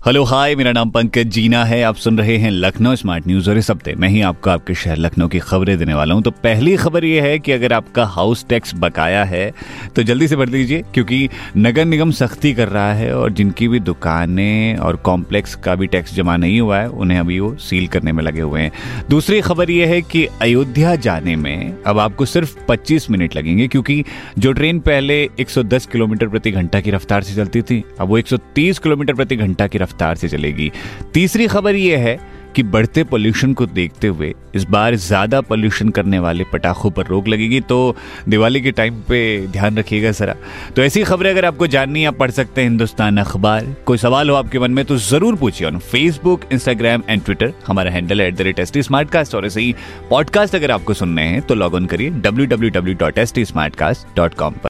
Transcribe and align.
hello 0.00 0.22
hi 0.24 0.54
मेरा 0.56 0.70
नाम 0.72 0.90
पंकज 0.90 1.26
जीना 1.28 1.64
है। 1.64 1.82
आप 1.82 1.96
सुन 1.96 2.18
रहे 2.18 2.36
हैं 2.38 2.50
लखनऊ 2.50 2.94
स्मार्ट 2.96 3.26
न्यूज़ 3.26 3.48
और 3.50 3.58
इस 3.58 3.70
हफ़्ते 3.70 3.94
मैं 3.94 4.08
ही 4.08 4.20
आपको 4.20 4.50
आपके 4.50 4.74
शहर 4.74 4.96
लखनऊ 4.96 5.28
की 5.28 5.38
खबरें 5.38 5.76
देने 5.78 5.94
वाला 5.94 6.14
हूँ। 6.14 6.22
तो 6.22 6.30
पहली 6.30 6.76
खबर 6.76 7.04
यह 7.04 7.22
है 7.22 7.38
कि 7.38 7.52
अगर 7.52 7.72
आपका 7.72 8.04
हाउस 8.06 8.44
टैक्स 8.48 8.74
बकाया 8.74 9.24
है 9.24 9.52
तो 9.96 10.02
जल्दी 10.02 10.28
से 10.28 10.36
भर 10.36 10.48
दीजिए, 10.48 10.82
क्योंकि 10.94 11.28
नगर 11.56 11.84
निगम 11.84 12.10
सख्ती 12.10 12.52
कर 12.54 12.68
रहा 12.68 12.92
है 12.92 13.12
और 13.16 13.32
जिनकी 13.32 13.68
भी 13.68 13.80
दुकानें 13.80 14.76
और 14.76 14.96
कॉम्प्लेक्स 14.98 15.54
का 15.54 15.74
भी 15.74 15.86
टैक्स 15.86 16.14
जमा 16.14 16.36
नहीं 16.36 16.60
हुआ 16.60 16.78
है, 16.78 16.88
उन्हें 16.88 17.18
अभी 17.18 17.38
वो 17.40 17.54
सील 17.58 17.86
करने 17.86 18.12
में 18.12 18.22
लगे 18.24 18.40
हुए 18.40 18.60
हैं। 18.60 18.72
दूसरी 19.10 19.40
खबर 19.40 19.70
यह 19.70 19.88
है 19.88 20.00
कि 20.02 20.24
अयोध्या 20.42 20.94
जाने 20.98 21.36
में 21.36 21.82
अब 21.86 21.98
आपको 21.98 22.24
सिर्फ़ 22.24 22.56
25 22.68 23.10
मिनट 23.10 23.36
लगेंगे, 23.36 23.68
क्योंकि 23.68 24.02
जो 24.38 24.52
ट्रेन 24.52 24.80
पहले 24.80 25.22
110 25.40 25.86
किलोमीटर 25.86 26.28
प्रति 26.28 26.50
घंटा 26.50 26.80
की 26.80 26.90
रफ्तार 26.90 27.22
से 27.22 27.36
चलती 27.36 27.62
थी, 27.62 27.82
अब 28.00 28.08
वो 28.08 28.18
130 28.18 28.78
किलोमीटर 28.78 29.14
प्रति 29.14 29.36
घंटा 29.36 29.66
की 29.66 29.78
रफ्तार 29.90 30.16
से 30.16 30.28
चलेगी। 30.28 30.72
तीसरी 31.14 31.46
खबर 31.48 31.74
यह 31.76 31.98
है 31.98 32.18
कि 32.54 32.62
बढ़ते 32.64 33.02
पोल्यूशन 33.04 33.52
को 33.54 33.66
देखते 33.66 34.06
हुए 34.06 34.32
इस 34.54 34.64
बार 34.66 34.94
ज़्यादा 34.96 35.40
पोल्यूशन 35.40 35.88
करने 35.88 36.18
वाले 36.18 36.44
पटाखों 36.52 36.90
पर 36.90 37.06
रोक 37.06 37.28
लगेगी 37.28 37.60
तो 37.62 37.76
दिवाली 38.28 38.60
के 38.60 38.70
टाइम 38.70 38.94
पे 39.08 39.20
ध्यान 39.48 39.76
रखिएगा 39.78 40.10
जरा। 40.10 40.34
तो 40.76 40.82
ऐसी 40.82 41.02
खबरें 41.02 41.30
अगर 41.30 41.44
आपको 41.44 41.66
जाननी 41.66 42.04
आप 42.04 42.18
पढ़ 42.18 42.30
सकते 42.30 42.60
हैं 42.60 42.68
हिंदुस्तान 42.68 43.18
अखबार। 43.18 43.66
कोई 43.86 43.98
सवाल 43.98 44.30
हो 44.30 44.36
आपके 44.36 44.58
मन 44.58 44.70
में 44.70 44.84
तो 44.84 44.96
ज़रूर 44.98 45.36
पूछिए 45.36 45.66
on 45.68 45.78
Facebook 45.80 46.48
Instagram 46.52 47.02
and 47.08 47.22
Twitter 47.24 47.52
हमारा 47.66 47.90
handle 47.90 48.20
at 48.20 48.34
the 48.34 48.40
rate 48.40 48.58
S 48.60 48.72
T 48.72 48.82
smart 48.82 49.10
cast 49.10 49.34
और 49.34 49.46
ऐसे 49.46 49.60
ही 49.60 49.74
पॉडकास्ट 50.10 50.54
अगर 50.54 50.70
आपको 50.70 50.94
सुनने 50.94 51.28
हैं 51.28 51.42
तो 51.42 51.54
लॉग 51.54 51.74
ऑन 51.74 51.86
करिए 51.86 52.10
W 52.10 52.46
W 52.46 52.70
W 52.70 52.94
dot 53.00 53.18
S 53.18 53.34
T 53.34 53.44
smart 53.44 53.76
cast 53.76 54.16
dot 54.16 54.34
com 54.34 54.52
पर। 54.54 54.69